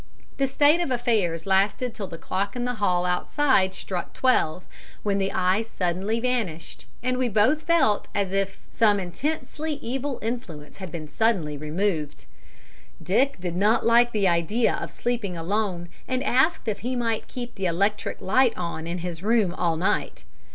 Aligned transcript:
This 0.37 0.51
state 0.55 0.81
of 0.81 0.89
affairs 0.89 1.45
lasted 1.45 1.93
till 1.93 2.07
the 2.07 2.17
clock 2.17 2.55
in 2.55 2.65
the 2.65 2.73
hall 2.81 3.05
outside 3.05 3.75
struck 3.75 4.13
twelve, 4.13 4.65
when 5.03 5.19
the 5.19 5.31
eye 5.31 5.61
suddenly 5.61 6.19
vanished, 6.19 6.87
and 7.03 7.19
we 7.19 7.29
both 7.29 7.61
felt 7.61 8.07
as 8.15 8.33
if 8.33 8.57
some 8.73 8.99
intensely 8.99 9.73
evil 9.73 10.17
influence 10.23 10.77
had 10.77 10.91
been 10.91 11.07
suddenly 11.07 11.55
removed. 11.55 12.25
"Dick 13.03 13.39
did 13.39 13.55
not 13.55 13.85
like 13.85 14.11
the 14.11 14.27
idea 14.27 14.73
of 14.73 14.89
sleeping 14.89 15.37
alone, 15.37 15.87
and 16.07 16.23
asked 16.23 16.67
if 16.67 16.79
he 16.79 16.95
might 16.95 17.27
keep 17.27 17.53
the 17.53 17.67
electric 17.67 18.21
light 18.21 18.57
on 18.57 18.87
in 18.87 18.97
his 19.05 19.21
room 19.21 19.53
all 19.53 19.75
night. 19.75 20.23